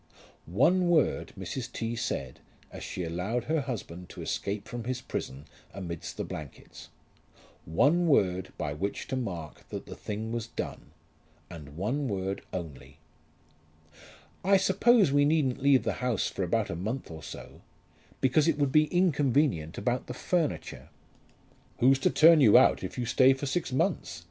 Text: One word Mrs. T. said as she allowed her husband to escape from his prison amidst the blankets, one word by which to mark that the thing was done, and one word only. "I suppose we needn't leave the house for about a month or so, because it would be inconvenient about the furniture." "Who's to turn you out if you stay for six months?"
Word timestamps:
One 0.47 0.89
word 0.89 1.31
Mrs. 1.37 1.71
T. 1.71 1.95
said 1.95 2.39
as 2.71 2.83
she 2.83 3.03
allowed 3.03 3.43
her 3.43 3.61
husband 3.61 4.09
to 4.09 4.23
escape 4.23 4.67
from 4.67 4.85
his 4.85 4.99
prison 4.99 5.45
amidst 5.75 6.17
the 6.17 6.23
blankets, 6.23 6.89
one 7.65 8.07
word 8.07 8.51
by 8.57 8.73
which 8.73 9.07
to 9.09 9.15
mark 9.15 9.69
that 9.69 9.85
the 9.85 9.93
thing 9.93 10.31
was 10.31 10.47
done, 10.47 10.89
and 11.51 11.77
one 11.77 12.07
word 12.07 12.41
only. 12.51 12.97
"I 14.43 14.57
suppose 14.57 15.11
we 15.11 15.23
needn't 15.23 15.61
leave 15.61 15.83
the 15.83 15.93
house 16.01 16.27
for 16.27 16.41
about 16.41 16.71
a 16.71 16.75
month 16.75 17.11
or 17.11 17.21
so, 17.21 17.61
because 18.21 18.47
it 18.47 18.57
would 18.57 18.71
be 18.71 18.85
inconvenient 18.85 19.77
about 19.77 20.07
the 20.07 20.15
furniture." 20.15 20.89
"Who's 21.77 21.99
to 21.99 22.09
turn 22.09 22.41
you 22.41 22.57
out 22.57 22.83
if 22.83 22.97
you 22.97 23.05
stay 23.05 23.33
for 23.33 23.45
six 23.45 23.71
months?" 23.71 24.19